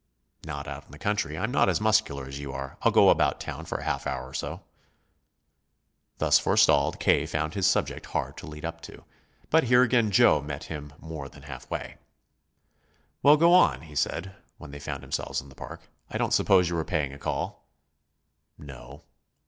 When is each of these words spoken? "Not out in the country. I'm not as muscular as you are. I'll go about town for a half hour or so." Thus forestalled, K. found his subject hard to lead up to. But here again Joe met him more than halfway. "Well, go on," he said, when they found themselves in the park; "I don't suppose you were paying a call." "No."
"Not 0.47 0.67
out 0.67 0.85
in 0.85 0.91
the 0.91 0.97
country. 0.97 1.37
I'm 1.37 1.51
not 1.51 1.69
as 1.69 1.79
muscular 1.79 2.25
as 2.25 2.39
you 2.39 2.51
are. 2.51 2.75
I'll 2.81 2.91
go 2.91 3.09
about 3.11 3.39
town 3.39 3.65
for 3.65 3.77
a 3.77 3.83
half 3.83 4.07
hour 4.07 4.23
or 4.29 4.33
so." 4.33 4.61
Thus 6.17 6.39
forestalled, 6.39 6.99
K. 6.99 7.27
found 7.27 7.53
his 7.53 7.67
subject 7.67 8.07
hard 8.07 8.35
to 8.37 8.47
lead 8.47 8.65
up 8.65 8.81
to. 8.81 9.05
But 9.51 9.65
here 9.65 9.83
again 9.83 10.09
Joe 10.09 10.41
met 10.41 10.63
him 10.63 10.91
more 10.97 11.29
than 11.29 11.43
halfway. 11.43 11.97
"Well, 13.21 13.37
go 13.37 13.53
on," 13.53 13.81
he 13.81 13.95
said, 13.95 14.33
when 14.57 14.71
they 14.71 14.79
found 14.79 15.03
themselves 15.03 15.39
in 15.39 15.49
the 15.49 15.53
park; 15.55 15.87
"I 16.09 16.17
don't 16.17 16.33
suppose 16.33 16.67
you 16.67 16.73
were 16.77 16.83
paying 16.83 17.13
a 17.13 17.19
call." 17.19 17.67
"No." 18.57 19.03